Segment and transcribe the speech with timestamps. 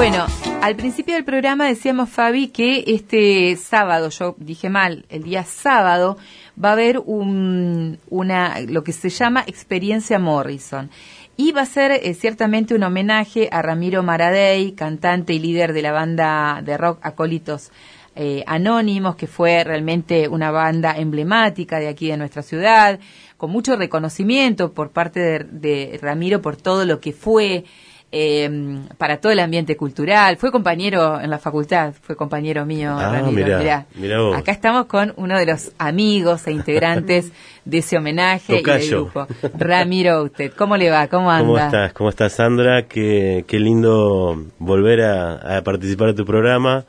[0.00, 0.24] Bueno,
[0.62, 6.16] al principio del programa decíamos, Fabi, que este sábado, yo dije mal, el día sábado,
[6.56, 10.88] va a haber un, una, lo que se llama Experiencia Morrison.
[11.36, 15.82] Y va a ser eh, ciertamente un homenaje a Ramiro Maradei, cantante y líder de
[15.82, 17.70] la banda de rock Acólitos
[18.16, 23.00] eh, Anónimos, que fue realmente una banda emblemática de aquí de nuestra ciudad,
[23.36, 27.66] con mucho reconocimiento por parte de, de Ramiro por todo lo que fue
[28.12, 30.36] eh, para todo el ambiente cultural.
[30.36, 32.96] Fue compañero en la facultad, fue compañero mío.
[32.98, 34.36] Ah, Ramiro, mirá, mirá vos.
[34.36, 37.32] Acá estamos con uno de los amigos e integrantes
[37.64, 39.04] de ese homenaje y del Tocayo.
[39.04, 39.26] grupo.
[39.58, 41.06] Ramiro usted, ¿cómo le va?
[41.08, 41.44] ¿Cómo anda?
[41.46, 41.92] ¿Cómo estás?
[41.92, 42.86] ¿Cómo estás, Sandra?
[42.86, 46.84] Qué, qué lindo volver a, a participar de tu programa.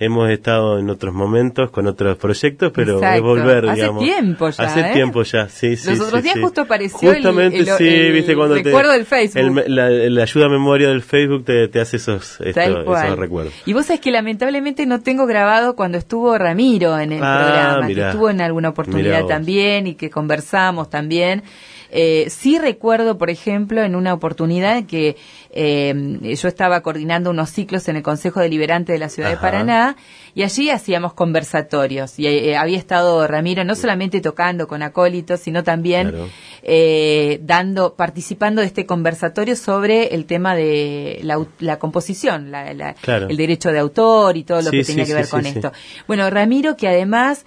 [0.00, 3.16] Hemos estado en otros momentos con otros proyectos, pero Exacto.
[3.16, 4.04] es volver, Hace digamos.
[4.04, 4.90] tiempo ya, Hace ¿eh?
[4.92, 5.90] tiempo ya, sí, sí.
[5.90, 6.40] Los otros sí, días sí.
[6.40, 8.62] justo apareció el- Justamente, el- sí, el viste cuando te...
[8.62, 9.64] recuerdo del Facebook.
[9.66, 13.52] la, la ayuda a memoria del Facebook te, te hace esos, esto- esos recuerdos.
[13.66, 17.38] Y vos sabés que lamentablemente no tengo grabado cuando estuvo Ramiro en el Ah,
[17.80, 21.42] programa, que estuvo en alguna oportunidad también y que conversamos también.
[21.90, 25.16] Eh, sí recuerdo, por ejemplo, en una oportunidad que
[25.50, 29.36] eh, yo estaba coordinando unos ciclos en el Consejo Deliberante de la Ciudad de.
[29.38, 29.96] Paraná
[30.34, 35.64] y allí hacíamos conversatorios y eh, había estado Ramiro no solamente tocando con acólitos, sino
[35.64, 36.28] también Claro.
[36.62, 42.94] eh, dando, participando de este conversatorio sobre el tema de la, la composición, la- la-
[42.94, 43.28] Claro.
[43.28, 45.46] el derecho de autor y todo lo Sí, que sí, tenía que ver sí, con
[45.46, 45.72] esto.
[46.06, 47.44] Bueno, Ramiro, que además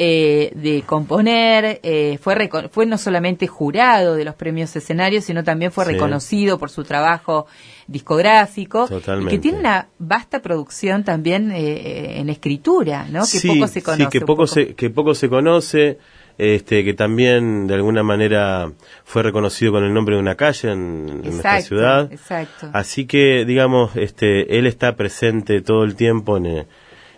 [0.00, 5.72] eh, de componer, eh, fue, fue no solamente jurado de los premios escenarios, sino también
[5.72, 5.92] fue Sí.
[5.92, 7.46] reconocido por su trabajo
[7.88, 9.30] discográfico, y Totalmente.
[9.34, 13.20] que tiene una vasta producción también eh, en escritura, ¿no?
[13.22, 14.04] Que sí, poco se conoce.
[14.04, 14.46] sí, que poco, poco.
[14.46, 15.98] se, que poco se conoce,
[16.38, 18.70] este, que también de alguna manera
[19.04, 22.12] fue reconocido con el nombre de una calle en, en nuestra Exacto, ciudad.
[22.12, 22.70] exacto.
[22.72, 26.66] Así que, digamos, este, él está presente todo el tiempo en, eh,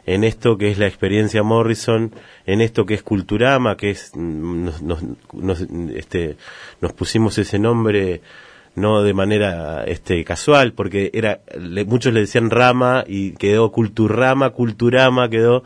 [0.07, 2.13] en esto que es la experiencia Morrison,
[2.47, 5.03] en esto que es Culturama, que es, mm, nos, nos,
[5.33, 6.37] nos, este,
[6.81, 8.21] nos pusimos ese nombre
[8.75, 11.41] no de manera este casual porque era
[11.87, 15.65] muchos le decían rama y quedó culturama culturama quedó.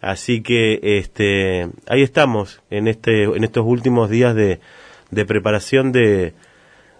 [0.00, 4.60] Así que este ahí estamos en este en estos últimos días de,
[5.10, 6.34] de preparación de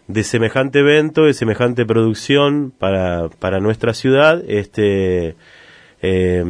[0.08, 5.36] de semejante evento de semejante producción para para nuestra ciudad este
[6.00, 6.44] eh,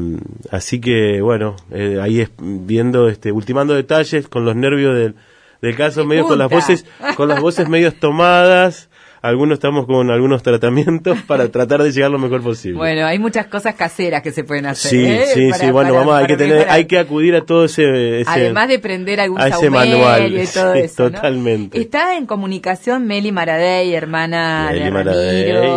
[0.50, 5.14] así que bueno eh, ahí es viendo este ultimando detalles con los nervios del
[5.62, 6.84] del caso medio con las voces
[7.16, 8.90] con las voces medios tomadas
[9.22, 13.46] algunos estamos con algunos tratamientos para tratar de llegar lo mejor posible Bueno, hay muchas
[13.46, 14.90] cosas caseras que se pueden hacer.
[14.90, 15.24] sí ¿eh?
[15.34, 18.20] sí Para- sí bueno para- vamos hay que tener hay que acudir a todo ese,
[18.20, 21.10] ese- Además de prender algún a ese manual, y todo sí, eso, ¿no?
[21.12, 21.80] totalmente.
[21.80, 25.12] Está en comunicación Meli Maradei, hermana Meli de Ramiro.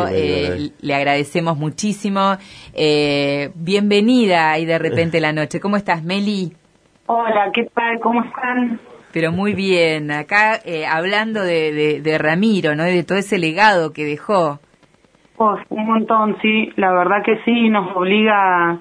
[0.05, 0.73] Meli eh, Maradei.
[0.81, 2.37] le agradecemos muchísimo.
[2.73, 5.59] Eh, bienvenida ahí de repente la noche.
[5.59, 6.53] ¿Cómo estás, Meli?
[7.07, 7.99] Hola, ¿qué tal?
[8.01, 8.79] ¿Cómo están?
[9.13, 10.11] Pero muy bien.
[10.11, 12.83] Acá eh, hablando de, de, Ramiro, ¿no?
[12.83, 14.59] De todo ese legado que dejó.
[15.35, 18.77] Pues un montón, sí, la verdad que sí, nos obliga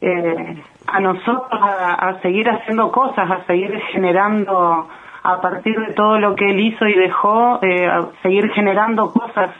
[0.00, 4.88] eh, a nosotros a, a seguir haciendo cosas, a seguir generando
[5.22, 9.50] a partir de todo lo que él hizo y dejó, eh, a seguir generando cosas,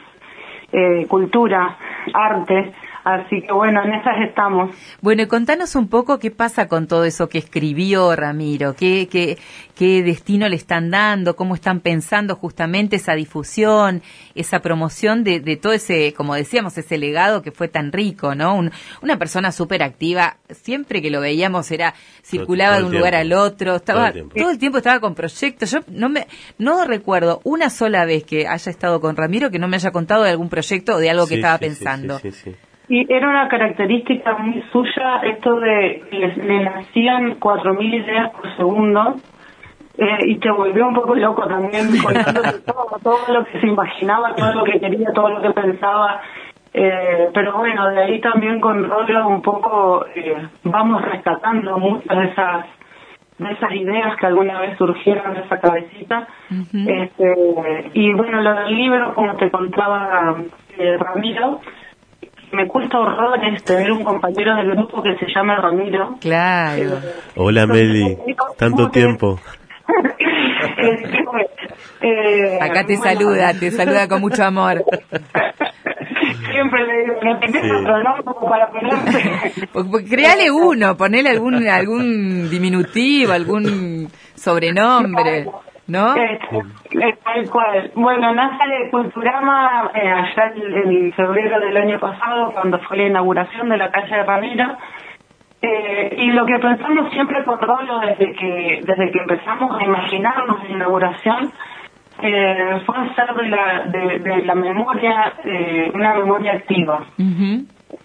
[0.71, 1.75] eh, cultura,
[2.13, 2.73] arte.
[3.03, 4.69] Así que bueno, en esas estamos.
[5.01, 9.39] Bueno, y contanos un poco qué pasa con todo eso que escribió Ramiro, qué, qué,
[9.75, 14.03] qué destino le están dando, cómo están pensando justamente esa difusión,
[14.35, 18.53] esa promoción de, de todo ese, como decíamos, ese legado que fue tan rico, ¿no?
[18.55, 23.15] Un- una persona súper activa, siempre que lo veíamos era, circulaba todo de un lugar
[23.15, 24.35] al otro, estaba, Todo el tiempo.
[24.37, 25.71] todo el tiempo estaba con proyectos.
[25.71, 26.27] Yo no me,
[26.59, 30.21] no recuerdo una sola vez que haya estado con Ramiro que no me haya contado
[30.23, 32.19] de algún proyecto o de algo que Sí, estaba sí, sí, pensando.
[32.19, 32.31] sí,
[32.91, 33.05] sí.
[33.07, 39.15] Y era una característica muy suya esto de que le, nacían 4.000 ideas por segundo
[39.97, 44.35] eh, y te volvió un poco loco también contándote todo, todo lo que se imaginaba,
[44.35, 46.21] todo lo que quería, todo lo que pensaba.
[46.73, 52.25] Eh, pero bueno, de ahí también con Rollo un poco eh, vamos rescatando muchas de
[52.25, 52.65] esas
[53.37, 56.27] de esas ideas que alguna vez surgieron de esa cabecita.
[56.49, 60.35] Este, y bueno, lo del libro, como te contaba
[60.77, 61.59] eh, Ramiro,
[62.51, 66.15] me cuesta horrores tener un compañero del grupo que se llama Ramiro.
[66.19, 66.99] Claro.
[67.35, 68.17] hola Meli
[68.57, 69.39] tanto tiempo
[72.01, 74.83] eh, Acá te bueno, saluda, te saluda con mucho amor.
[76.51, 77.71] Siempre le digo, no tenés Sí.
[77.71, 80.05] otro nombre como para ponerte.
[80.09, 85.45] Créale uno, ponele algún, algún diminutivo, algún sobrenombre.
[85.45, 85.61] ¿no?
[87.23, 87.91] Tal cual.
[87.95, 93.77] Bueno, nace Culturama eh, allá en, febrero del año pasado, cuando fue la inauguración de
[93.77, 94.77] la calle de Ramiro.
[95.61, 100.63] Eh, y lo que pensamos siempre con Rolo desde que desde que empezamos a imaginarnos
[100.63, 101.51] la inauguración
[102.21, 107.05] eh, fue hacer de la, de, la memoria eh, una memoria activa.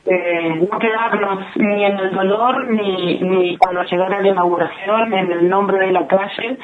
[0.05, 5.49] Eh, no quedarnos ni en el dolor ni, ni cuando llegara la inauguración en el
[5.49, 6.59] nombre de la calle,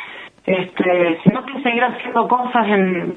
[0.53, 3.17] este, sino que seguir haciendo cosas en,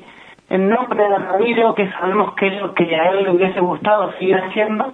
[0.50, 4.12] en nombre de Ramiro, que sabemos que es lo que a él le hubiese gustado
[4.14, 4.94] seguir haciendo.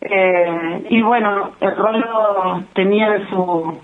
[0.00, 3.78] Eh, y bueno, el rolo tenía su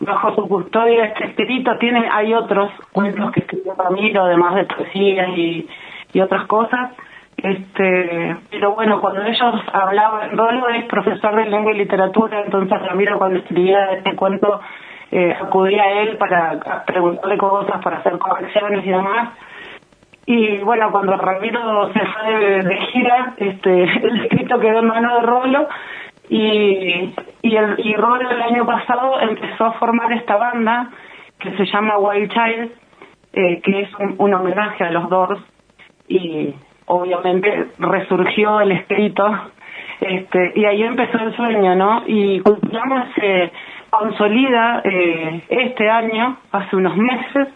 [0.00, 5.28] bajo su custodia este escrito, tiene hay otros cuentos que escribió Ramiro, además de poesías
[5.36, 5.68] y,
[6.12, 6.92] y otras cosas.
[7.36, 13.18] Este, pero bueno, cuando ellos hablaban, Rolo es profesor de lengua y literatura, entonces Ramiro
[13.18, 14.60] cuando escribía este cuento
[15.12, 19.30] eh, acudía a él para preguntarle cosas, para hacer correcciones y demás.
[20.26, 25.22] Y bueno, cuando Ramiro se fue de, gira, este, el escrito quedó en mano de
[25.22, 25.68] Rolo
[26.28, 30.90] y, y, el, y Rolo el año pasado empezó a formar esta banda
[31.40, 32.70] que se llama Wild Child,
[33.32, 35.40] eh, que es un, homenaje a los Doors
[36.06, 36.54] y
[36.86, 39.26] obviamente resurgió el escrito
[40.00, 42.02] este, y ahí empezó el sueño, ¿no?
[42.06, 43.52] Y Culturama se
[43.90, 47.48] consolida eh, este año, hace unos meses,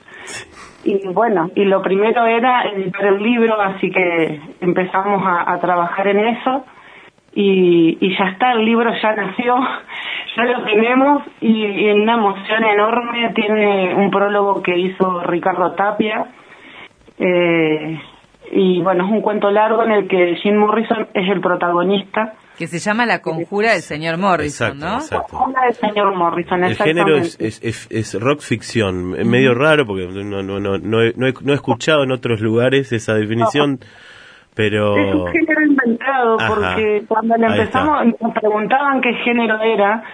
[0.85, 6.21] y bueno, y lo primero era editar el libro, así que empezamos a, trabajar en
[6.21, 6.65] eso,
[7.35, 9.57] y, ya está, el libro ya nació,
[10.37, 15.73] ya lo tenemos, y, y en una emoción enorme tiene un prólogo que hizo Ricardo
[15.73, 16.27] Tapia,
[17.19, 18.01] eh,
[18.53, 22.35] y bueno, es un cuento largo en el que Jim Morrison es el protagonista.
[22.59, 24.95] Que se llama La Conjura del Señor Morrison, ¿no?
[24.95, 25.17] Exacto.
[25.33, 30.07] La Conjura del Señor Morrison, El género es, es, es, rock ficción, medio raro porque
[30.07, 33.81] no, no, no, no, he, no he escuchado en otros lugares esa definición.
[34.55, 34.97] Pero...
[34.97, 40.05] Es un género inventado, porque cuando le empezamos, nos preguntaban qué género era,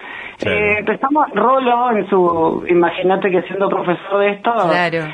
[0.45, 5.13] eh, empezamos Rolo en su, imagínate que siendo profesor de esto, claro.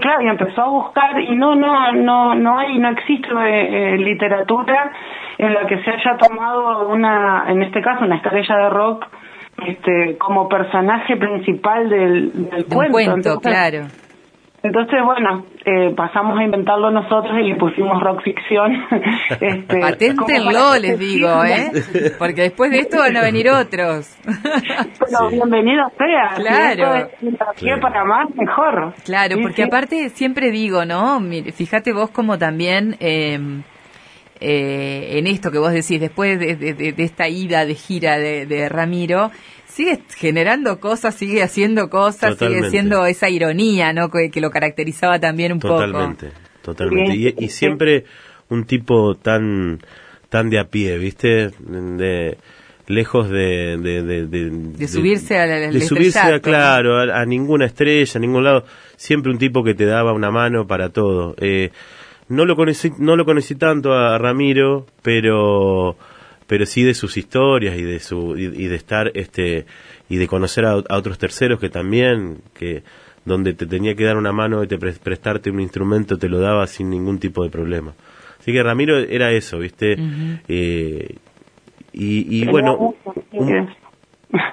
[0.00, 4.92] claro, y empezó a buscar y no, no, no, no hay, no existe eh, literatura
[5.38, 9.06] en la que se haya tomado una, en este caso, una estrella de rock,
[9.66, 13.40] este, como personaje principal del, del cuento.
[13.40, 13.86] claro
[14.66, 18.72] entonces, bueno, eh, pasamos a inventarlo nosotros y le pusimos rock ficción.
[19.40, 21.70] este, Paténtenlo, les digo, ¿eh?
[22.18, 24.16] Porque después de esto van a venir otros.
[24.24, 26.34] Pero bienvenido sea.
[26.36, 27.08] Claro.
[27.56, 28.94] Si para más, mejor.
[29.04, 31.20] Claro, porque aparte siempre digo, ¿no?
[31.20, 32.96] Mire, fíjate vos como también...
[33.00, 33.38] Eh,
[34.38, 38.68] eh, en esto que vos decís, después de, de, esta ida de gira de, de
[38.68, 39.30] Ramiro,
[39.76, 44.08] sigue generando cosas, sigue haciendo cosas, sigue siendo esa ironía, ¿no?
[44.10, 45.74] Que, lo caracterizaba también un poco.
[45.74, 46.30] Totalmente,
[46.62, 47.34] totalmente.
[47.36, 48.04] Y, siempre
[48.48, 49.78] un tipo tan
[50.30, 51.50] tan de a pie, ¿viste?
[51.58, 52.38] De
[52.86, 58.64] lejos de de, subirse a la, de subirse claro a, ninguna estrella a ningún lado
[58.96, 61.72] siempre un tipo que te daba una mano para todo eh,
[62.28, 65.96] no lo conocí no lo conocí tanto a Ramiro pero
[66.46, 69.66] pero sí de sus historias y de su y, de estar este
[70.08, 72.82] y de conocer a, otros terceros que también que
[73.24, 76.66] donde te tenía que dar una mano y te prestarte un instrumento te lo daba
[76.66, 77.94] sin ningún tipo de problema.
[78.38, 79.96] Así que Ramiro era eso viste
[80.48, 81.16] eh,
[81.92, 82.94] y, y bueno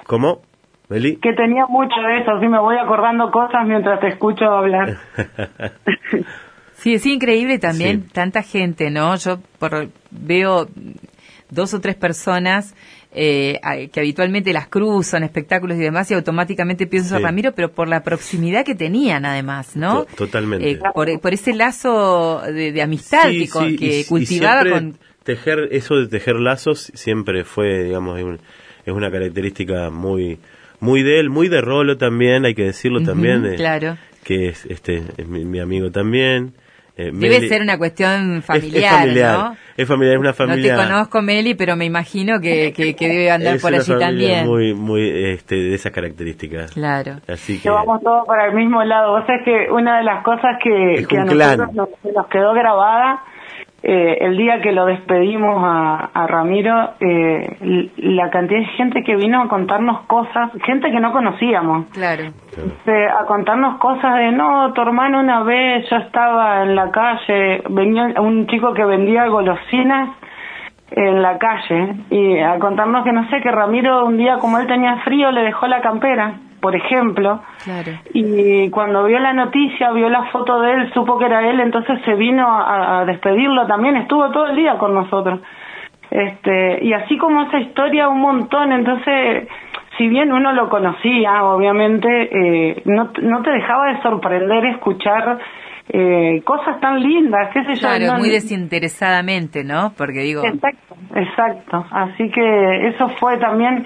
[0.06, 0.42] cómo
[0.88, 1.16] Meli?
[1.16, 4.98] que tenía mucho de eso así me voy acordando cosas mientras te escucho hablar.
[6.84, 9.16] Sí, es increíble también tanta gente, ¿no?
[9.16, 10.66] Yo por, veo
[11.54, 12.74] dos o tres personas
[13.12, 13.60] eh,
[13.92, 18.02] que habitualmente las cruzan, espectáculos y demás, y automáticamente pienso a Ramiro, pero por la
[18.02, 20.04] proximidad que tenían además, ¿no?
[20.16, 20.72] totalmente.
[20.72, 24.98] Eh, por, ese lazo de, amistad que, cultivaba con...
[25.22, 28.20] Tejer, eso de tejer lazos siempre fue, digamos,
[28.84, 30.38] es una característica muy
[30.80, 33.46] muy de él, muy de Rolo también, hay que decirlo también.
[33.46, 33.96] Eh, claro.
[34.22, 36.52] Que es, este, es mi amigo también.
[36.96, 39.56] Eh, Debe ser una cuestión familiar, es, familiar, ¿no?
[39.76, 40.76] Es familiar, es una familia.
[40.76, 44.46] No te conozco, Meli, pero me imagino que, que, debe andar por allí también.
[44.46, 46.70] Muy, muy, este, de esas características.
[46.72, 47.16] Claro.
[47.26, 47.68] Así que.
[47.68, 49.10] vamos todos para el mismo lado.
[49.10, 53.24] Vos sabés que una de las cosas que, que a nosotros nos, quedó grabada
[53.86, 59.42] eh, el día que lo despedimos a, Ramiro, eh, la cantidad de gente que vino
[59.42, 61.90] a contarnos cosas, gente que no conocíamos.
[61.92, 62.24] Claro.
[62.86, 68.14] A contarnos cosas de, no, tu hermano una vez yo estaba en la calle, venía
[68.22, 70.16] un chico que vendía golosinas
[70.90, 74.66] en la calle y a contarnos que no sé, que Ramiro un día como él
[74.66, 76.34] tenía frío le dejó la campera
[76.64, 77.42] por ejemplo.
[77.62, 77.92] Claro.
[78.14, 82.00] Y cuando vio la noticia, vio la foto de él, supo que era él, entonces
[82.06, 85.40] se vino a, a despedirlo también, estuvo todo el día con nosotros.
[86.10, 89.46] Este, y así como esa historia, un montón, entonces
[89.98, 95.36] si bien uno lo conocía, obviamente, eh, no, no te dejaba de sorprender escuchar
[95.90, 97.88] eh, cosas tan lindas, qué sé yo.
[97.88, 99.92] Claro, muy desinteresadamente, ¿no?
[99.98, 101.84] Porque digo, Exacto, exacto.
[101.90, 103.84] Así que eso fue también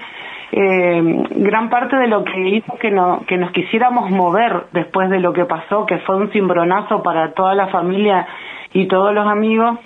[0.51, 1.01] eh,
[1.31, 5.33] gran parte de lo que hizo que, no, que nos quisiéramos mover después de lo
[5.33, 8.27] que pasó, que fue un cimbronazo para toda la familia
[8.73, 9.79] y todos los amigos.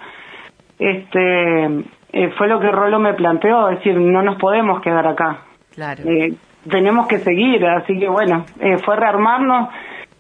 [0.79, 1.65] Este
[2.13, 5.39] eh, fue lo que Rolo me planteó, es decir, no nos podemos quedar acá.
[5.74, 6.03] claro.
[6.05, 6.34] Eh,
[6.70, 9.70] tenemos que seguir, así que bueno, eh, fue rearmarnos.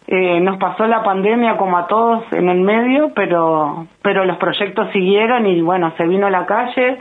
[0.05, 4.91] Eh, nos pasó la pandemia como a todos en el medio, pero pero los proyectos
[4.91, 6.99] siguieron y bueno, se vino a la calle.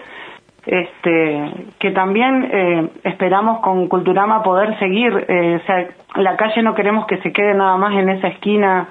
[0.64, 1.50] Este,
[1.80, 5.24] que también eh, esperamos con Culturama poder seguir.
[5.28, 8.88] eh, o sea, la calle no queremos que se quede nada más en esa esquina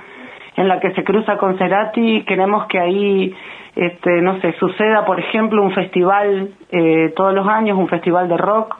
[0.58, 2.24] en la que se cruza con Cerati.
[2.26, 3.34] Queremos que ahí,
[3.76, 8.38] este, no sé, suceda, por ejemplo, un festival eh, todos los años, un festival de
[8.38, 8.76] rock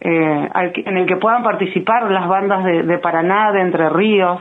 [0.00, 0.48] eh,
[0.84, 4.40] en el que puedan participar las bandas de, de Paraná, de Entre Ríos.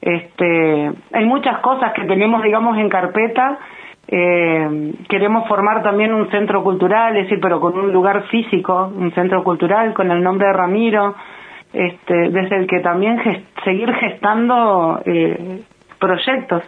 [0.00, 3.58] Este, hay muchas cosas que tenemos, digamos, en carpeta.
[4.06, 9.12] Eh, queremos formar también un centro cultural, es decir, pero con un lugar físico, un
[9.14, 11.14] centro cultural con el nombre de Ramiro,
[11.72, 13.18] este, desde el que también
[13.64, 15.62] seguir gestando eh,
[15.98, 16.62] proyectos.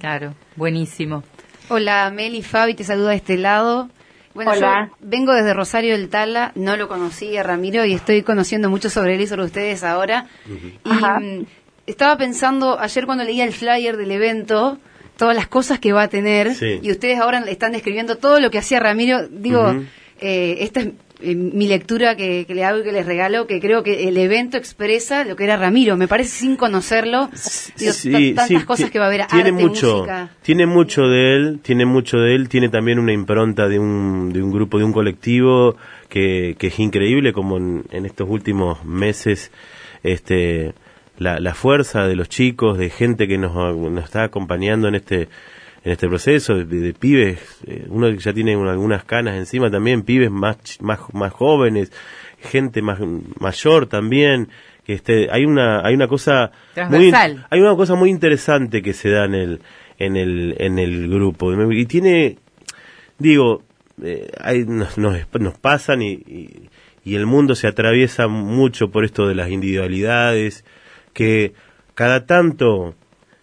[0.00, 1.22] Claro, buenísimo.
[1.68, 3.88] Hola, Meli, Fabi, te saluda de este lado.
[4.32, 4.88] Bueno, Hola.
[4.88, 8.88] yo vengo desde Rosario del Tala, no lo conocí a Ramiro y estoy conociendo mucho
[8.88, 10.26] sobre él y sobre ustedes ahora.
[10.84, 11.20] Y Ajá.
[11.20, 11.46] mm,
[11.86, 14.78] estaba pensando ayer cuando leía el flyer del evento,
[15.20, 16.80] todas las cosas que va a tener, Sí.
[16.82, 19.28] y ustedes ahora están describiendo todo lo que hacía Ramiro.
[19.28, 19.72] Digo,
[20.20, 20.88] eh, esta es
[21.22, 24.16] eh, mi lectura que, que le hago y que les regalo, que creo que el
[24.16, 25.96] evento expresa lo que era Ramiro.
[25.98, 27.28] Me parece sin conocerlo,
[27.78, 30.30] digo, Sí, ta- tantas sí, cosas que va a haber, tiene arte, mucho música.
[30.42, 34.42] tiene mucho de él tiene mucho de él tiene también una impronta de un, de
[34.42, 35.76] un grupo de un colectivo
[36.08, 39.50] que, que es increíble como en, en estos últimos meses
[40.02, 40.72] este
[41.20, 45.28] la, la fuerza de los chicos de gente que nos, nos está acompañando en este
[45.84, 49.70] en este proceso de, de pibes eh, uno que ya tiene un- algunas canas encima
[49.70, 51.92] también pibes más más más jóvenes
[52.40, 52.98] gente más
[53.38, 54.48] mayor también
[54.84, 56.50] que este hay una hay una cosa
[56.98, 57.06] muy
[57.50, 59.60] hay una cosa muy interesante que se da en el
[59.98, 61.52] en el en el grupo.
[61.72, 62.36] Y tiene
[63.18, 63.62] digo
[64.02, 66.68] eh, hay, nos, nos, nos pasan y, y,
[67.04, 70.64] y el mundo se atraviesa mucho por esto de las individualidades
[71.12, 71.52] que
[71.94, 72.94] cada tanto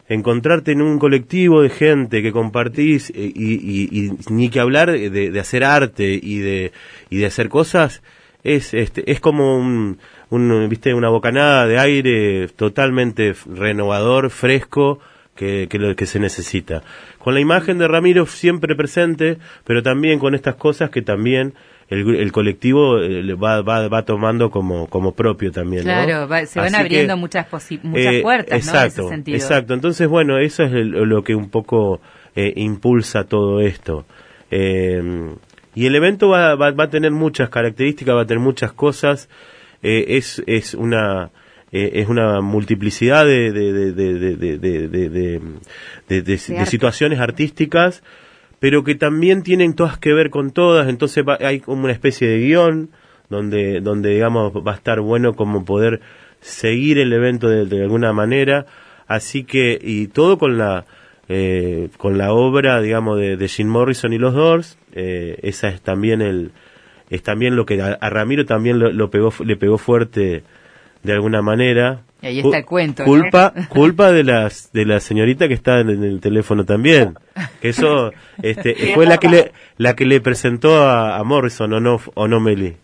[0.10, 5.10] encontrarte en un colectivo de gente que compartís eh, y, y- ni que hablar de,
[5.32, 6.72] de hacer arte y de
[7.10, 8.02] y de hacer cosas
[8.44, 9.98] es este es como un,
[10.30, 15.00] un viste una bocanada de aire totalmente renovador fresco
[15.36, 16.82] que, que lo que se necesita.
[17.20, 21.54] Con la imagen de Ramiro siempre presente pero también con estas cosas que también
[21.90, 25.92] el, colectivo eh, le va, va, va tomando como, como propio también ¿no?
[25.94, 28.56] Claro, va- se van Así abriendo que, muchas, posi- muchas eh, puertas, ¿no?
[28.56, 29.38] En Exacto, ese sentido.
[29.38, 29.74] exacto.
[29.74, 32.02] Entonces, bueno, eso es el- lo que un poco
[32.36, 34.06] eh, impulsa todo esto.
[34.52, 35.02] Eh,
[35.76, 39.30] y el evento va, va, va a tener muchas características, va a tener muchas cosas.
[39.84, 41.30] Eh, es, es una
[41.72, 43.72] eh, es una multiplicidad de, de,
[46.66, 48.04] situaciones artísticas,
[48.60, 50.88] pero que también tienen todas que ver con todas.
[50.88, 52.90] Entonces va- hay como una especie de guion
[53.30, 56.02] donde, donde digamos va a estar bueno como poder
[56.42, 58.66] seguir el evento de, alguna manera.
[59.08, 60.86] Así que, y todo con la,
[61.30, 64.78] eh, con la obra, digamos, de, Jim Morrison y los Doors.
[64.94, 66.52] Eh, esa es también el,
[67.10, 70.44] es también lo que a, Ramiro también lo, pegó, le pegó fuerte
[71.04, 72.02] de alguna manera.
[72.22, 73.10] Y ahí está el cuento, ¿no?
[73.10, 77.14] Culpa, culpa de las, de la señorita que está en, el teléfono también.
[77.62, 81.80] Que eso, este, fue la que le, la que le presentó a, a Morrison, o
[81.80, 82.76] no, o no Meli.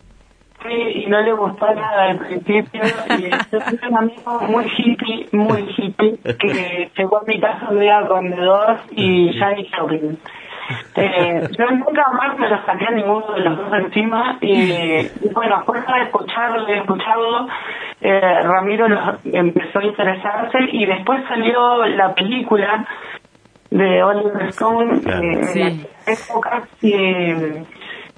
[0.63, 2.81] Sí, y no le gustó nada al principio.
[3.17, 7.79] Y yo tengo un amigo muy hippie, muy hippie, que llegó a mi casa un
[7.79, 8.33] día con
[8.91, 10.17] y Janis Joplin.
[10.95, 15.29] Eh, yo nunca más me lo saqué a ninguno de los dos encima y, y
[15.33, 17.47] bueno, a fuerza de escucharlo y escucharlo,
[18.01, 22.85] eh, Ramiro lo- empezó a interesarse y después salió la película
[23.71, 25.21] de Oliver Stone Claro.
[25.23, 25.61] eh, Sí.
[25.61, 27.63] en la época que,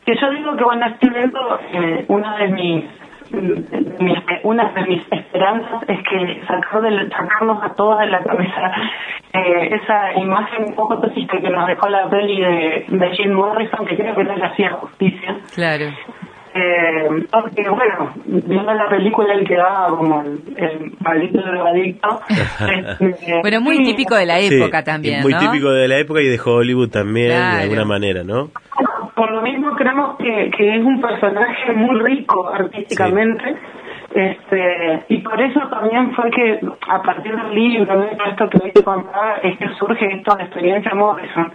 [0.06, 2.86] que yo digo que bueno estoy viendo eh, una de mis-
[4.44, 8.72] una de mis esperanzas es que sacar de, sacarnos a todos de la cabeza
[9.34, 13.86] eh, esa imagen un poco triste que nos dejó la peli de, de Jim Morrison
[13.86, 15.86] que creo que no le hacía justicia Claro.
[16.58, 22.22] Eh, porque, bueno, viendo la película él quedaba como el, el maldito drogadicto.
[23.02, 25.40] Este, Bueno, muy sí, típico de la época también, Muy ¿no?
[25.40, 27.58] típico de la época y de Hollywood también, Claro.
[27.58, 28.52] de alguna manera, ¿no?
[29.16, 33.56] Por lo mismo creemos que, que es un personaje muy rico artísticamente.
[34.14, 38.60] Este, y por eso también fue que a partir del libro, de todo esto que
[38.64, 41.52] hoy te contaba, es que surge esto de experiencia Morrison.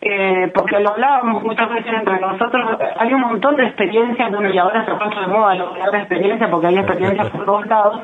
[0.00, 4.58] Eh, porque lo hablábamos muchas veces entre nosotros, hay un montón de experiencias, bueno, y
[4.58, 7.44] ahora se ha puesto de moda lo que habla de experiencia, porque hay experiencias por
[7.44, 8.02] todos lados,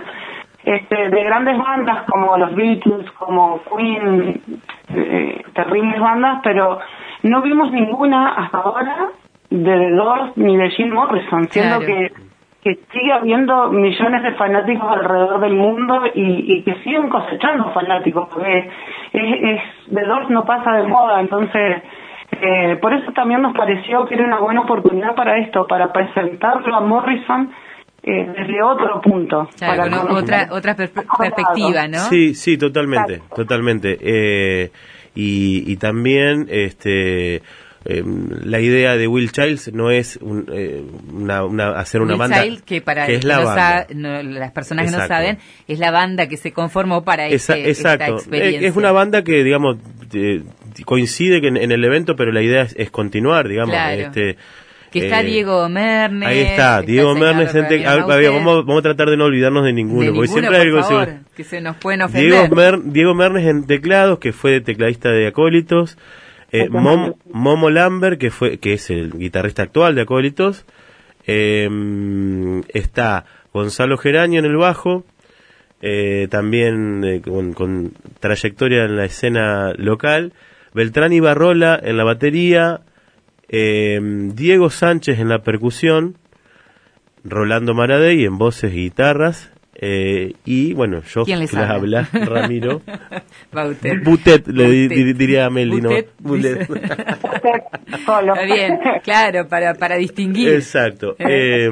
[0.65, 4.41] este, de grandes bandas como los Beatles, como Queen,
[4.95, 6.79] eh, terribles bandas, pero
[7.23, 9.09] no vimos ninguna hasta ahora
[9.51, 11.87] de The Doors ni de Jim Morrison, siendo Claro.
[11.87, 12.13] que,
[12.63, 18.29] que sigue habiendo millones de fanáticos alrededor del mundo y, y que siguen cosechando fanáticos,
[18.33, 18.71] porque
[19.13, 19.61] es, es,
[19.95, 21.83] The Doors no pasa de moda, entonces...
[22.41, 26.75] Eh, por eso también nos pareció que era una buena oportunidad para esto, para presentarlo
[26.75, 27.53] a Morrison
[28.03, 29.51] eh, desde otro punto.
[29.59, 31.99] Claro, para con otra, otra per- perspectiva, ¿no?
[31.99, 33.99] Sí, sí, totalmente, totalmente.
[34.01, 34.71] Eh,
[35.15, 37.43] y, y también, este,
[37.85, 38.05] eh,
[38.45, 42.43] la idea de Will Childs no es un, eh, una, una- hacer una Will banda
[42.45, 43.87] Child, que para que es que la no banda.
[43.89, 45.39] sa- no, las personas que no saben,
[45.69, 48.15] es la banda que se conformó para Esa- este- esta exacto.
[48.19, 48.61] experiencia.
[48.61, 49.79] Eh, Es una banda que, digamos,
[50.15, 50.43] eh,
[50.85, 53.75] coincide que en, en el evento, pero la idea es, es continuar, digamos.
[53.75, 54.01] Claro.
[54.01, 54.37] Este,
[54.93, 56.29] Que está eh, Diego Mernes.
[56.29, 57.51] Ahí está, Diego Mernes.
[57.53, 58.33] gente- Ramiro a- a ver, Mauser.
[58.33, 60.77] vamos, vamos a tratar de no olvidarnos de ninguno, De porque ninguno, siempre hay por
[60.77, 62.31] algo que se- favor, que se nos pueden ofender.
[62.31, 65.99] Diego, Mer- Diego Mernes en teclados, que fue tecladista de Acólitos.
[66.53, 70.67] Eh, Mom- Momo Lambert, que fue que es el guitarrista actual de Acólitos.
[71.27, 71.69] Eh,
[72.69, 75.05] está Gonzalo Geraño en el bajo.
[75.85, 80.33] eh, también eh, con, con trayectoria en la escena local.
[80.75, 82.83] Beltrán Ibarrola en la batería.
[83.53, 84.01] Eh,
[84.35, 86.17] Diego Sánchez en la percusión.
[87.23, 89.53] Rolando Maradei en voces y guitarras.
[89.85, 92.09] Eh, y bueno, yo ¿Quién les que les habla?
[92.13, 92.83] habla, Ramiro.
[93.53, 94.01] Bauter.
[94.01, 95.05] Butet, le di- Butet.
[95.07, 95.91] di- diría a Meli, ¿no?
[96.21, 96.69] Butet.
[97.93, 100.51] Está bien, claro, para, para distinguir.
[100.51, 101.17] Exacto.
[101.19, 101.67] Eh.
[101.69, 101.71] Eh,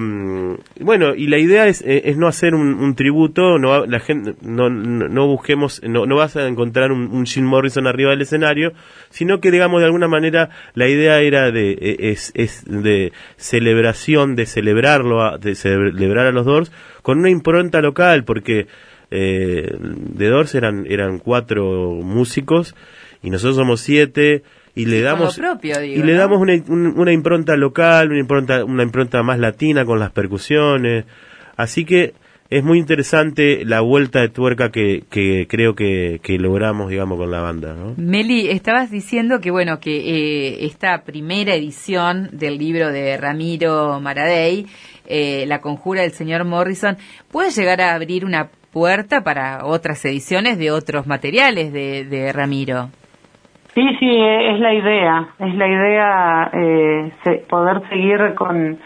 [0.81, 4.35] bueno, y la idea es, eh, es no hacer un, un tributo, no la gente
[4.43, 8.23] no, no, no busquemos, no, no vas a encontrar un, un Jim Morrison arriba del
[8.23, 8.73] escenario,
[9.11, 14.35] sino que digamos de alguna manera la idea era de eh, es, es de celebración,
[14.37, 18.67] de celebrarlo, a- de celebrar a los Doors con una impronta local, porque
[19.11, 22.75] eh, de Doors eran eran cuatro músicos
[23.23, 24.43] y nosotros somos siete
[24.75, 26.19] y le damos propio, digo, y le ¿no?
[26.21, 31.05] damos una, un- una impronta local, una impronta, una impronta más latina con las percusiones.
[31.57, 32.15] Así que
[32.51, 37.31] es muy interesante la vuelta de tuerca que, que creo que, que logramos, digamos, con
[37.31, 37.75] la banda.
[37.75, 37.95] ¿no?
[37.97, 44.67] Meli, estabas diciendo que bueno que eh, esta primera edición del libro de Ramiro Maradei,
[45.11, 46.97] eh, La conjura del señor Morrison,
[47.31, 52.89] puede llegar a abrir una puerta para otras ediciones de otros materiales de, de Ramiro.
[53.75, 58.79] Sí, sí, eh, es la idea, es la idea eh, poder seguir con,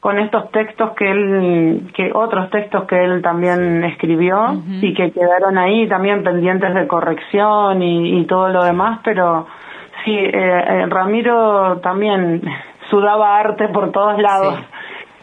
[0.00, 5.58] con estos textos que él, que otros textos que él también escribió y que quedaron
[5.58, 9.46] ahí también pendientes de corrección y, y todo lo demás, pero
[10.04, 12.40] sí, eh, eh, Ramiro también
[12.90, 14.64] sudaba arte por todos lados, Sí.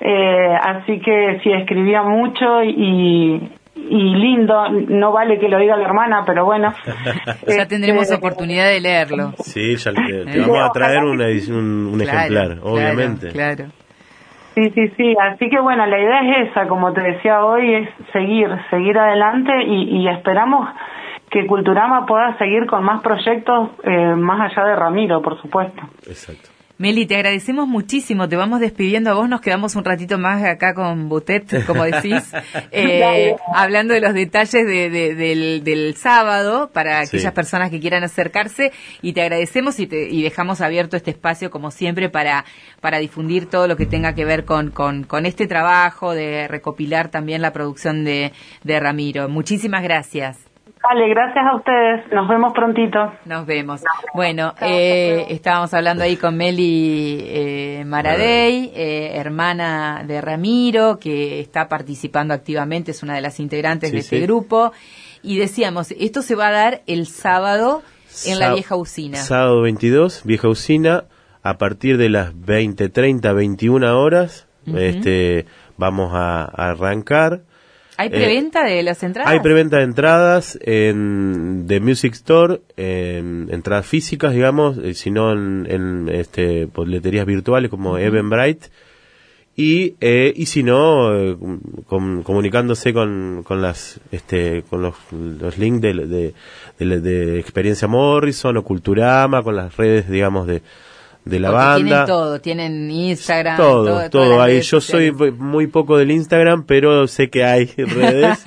[0.06, 5.86] Eh, así que sí, escribía mucho y, y lindo, no vale que lo diga la
[5.86, 6.74] hermana, pero bueno.
[7.48, 9.32] Ya tendremos Este, oportunidad de leerlo.
[9.38, 10.26] Sí, ya te Eh.
[10.42, 13.30] vamos a traer una un, un Claro, ejemplar, claro, obviamente.
[13.30, 13.66] Claro.
[14.56, 15.16] Sí, sí, sí.
[15.20, 19.52] Así que bueno, la idea es esa, como te decía hoy, es seguir, seguir adelante
[19.66, 20.68] y, y esperamos
[21.32, 25.82] que Culturama pueda seguir con más proyectos eh, más allá de Ramiro, por supuesto.
[26.06, 26.50] Exacto.
[26.84, 28.28] Meli, te agradecemos muchísimo.
[28.28, 29.30] Te vamos despidiendo a vos.
[29.30, 32.22] Nos quedamos un ratito más acá con Butet, como decís,
[32.74, 37.16] eh, hablando de los detalles de- de- del, del sábado para Sí.
[37.16, 38.74] aquellas personas que quieran acercarse.
[39.02, 42.44] Y te agradecemos y, te, y dejamos abierto este espacio, como siempre, para,
[42.82, 47.08] para difundir todo lo que tenga que ver con, con, con este trabajo de recopilar
[47.08, 48.34] también la producción de,
[48.66, 49.30] de Ramiro.
[49.30, 50.38] Muchísimas gracias.
[50.90, 52.12] Dale, gracias a ustedes.
[52.12, 53.14] Nos vemos prontito.
[53.26, 53.82] Nos vemos.
[54.14, 61.70] Bueno, eh, estábamos hablando ahí con Meli eh, Maradei, eh, hermana de Ramiro, que está
[61.70, 64.22] participando activamente, es una de las integrantes Sí, de este sí.
[64.24, 64.74] grupo.
[65.22, 67.82] Y decíamos, esto se va a dar el sábado
[68.26, 69.18] en la vieja usina.
[69.20, 71.06] Sábado 22, vieja usina,
[71.44, 75.46] a partir de las 20, 30, 21 horas, este,
[75.78, 77.42] vamos a, a arrancar.
[77.98, 79.32] ¿Hay preventa de las entradas?
[79.32, 85.68] Hay preventa de entradas en The Music Store, en entradas físicas, digamos, eh, sino en,
[85.70, 88.68] en, este, boleterías virtuales como Eventbrite.
[89.56, 91.38] y eh, y si no eh,
[91.86, 96.34] com- comunicándose con, con las este con los, los links de, de,
[96.80, 100.64] de- de experiencia Morrison o Culturama con las redes digamos de
[101.26, 103.58] de la Porque banda Tienen todo, tienen Instagram.
[103.58, 104.62] todo, todo las ahí.
[104.62, 108.44] Yo soy muy poco del Instagram, pero sé que hay redes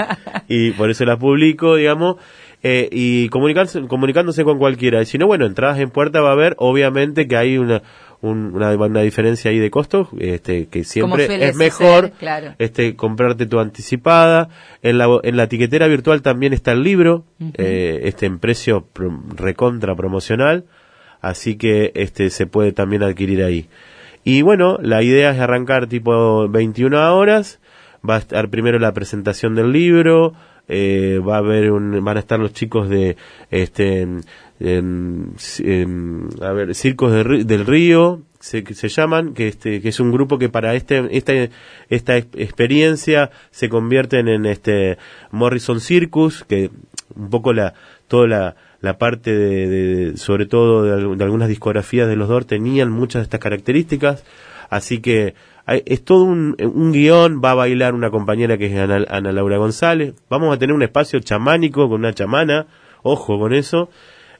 [0.48, 2.16] y por eso las publico, digamos.
[2.62, 5.00] eh, y comunicarse, comunicándose con cualquiera.
[5.00, 7.82] Y si no, bueno, entradas en puerta va a haber, obviamente que hay una,
[8.22, 12.54] un- una, una diferencia ahí de costos, este, que siempre es mejor claro.
[12.58, 14.48] este, comprarte tu anticipada.
[14.82, 19.22] En la, en la etiquetera virtual también está el libro, eh, este en precio pro-
[19.36, 20.64] recontra promocional,
[21.28, 23.68] así que este se puede también adquirir ahí.
[24.24, 27.60] Y bueno, la idea es arrancar tipo 21 horas,
[28.08, 30.34] va a estar primero la presentación del libro,
[30.68, 33.16] eh, va a haber un, van a estar los chicos de
[33.50, 34.06] este
[36.40, 40.48] a ver circos del río se, se llaman que este que es un grupo que
[40.48, 41.32] para este esta
[41.88, 44.98] esta ex- experiencia se convierten en este
[45.30, 46.70] Morrison Circus que
[47.14, 47.74] un poco la
[48.08, 52.28] toda la la parte de, de- sobre todo de, al- de algunas discografías de los
[52.28, 54.24] Doors tenían muchas de estas características
[54.70, 55.34] así que
[55.66, 59.32] hay- es todo un, un guion, va a bailar una compañera que es Ana, Ana
[59.32, 62.66] Laura González, vamos a tener un espacio chamánico con una chamana,
[63.02, 63.90] ojo con eso,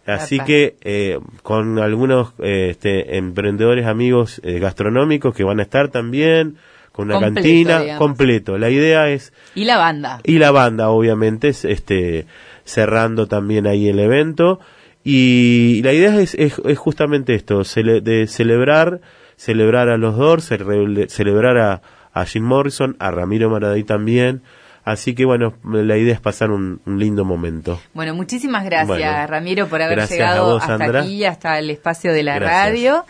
[0.07, 5.89] así que eh, con algunos eh, este, emprendedores amigos eh, gastronómicos que van a estar
[5.89, 6.57] también,
[6.93, 7.99] con una Completo, cantina, digamos.
[7.99, 8.57] completo.
[8.59, 10.21] La idea es Y la banda.
[10.25, 12.25] y la banda obviamente es, este
[12.67, 14.61] cerrando también ahí el evento
[15.05, 19.01] y la idea es, es, es justamente esto cele- de celebrar
[19.37, 21.81] celebrar a los Doors cele- celebrar a,
[22.13, 24.43] a Jim Morrison a Ramiro Maradí también
[24.85, 29.27] así que bueno la idea es pasar un, un lindo momento Bueno, muchísimas gracias, Bueno,
[29.29, 32.65] Ramiro, por haber llegado vos, hasta aquí, hasta el espacio de la Gracias.
[32.67, 33.05] radio.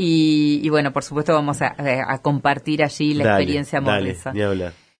[0.00, 1.74] Y, y bueno, por supuesto, vamos a,
[2.06, 4.32] a compartir allí la Dale, experiencia dale, Morrison.
[4.34, 4.72] ni hablar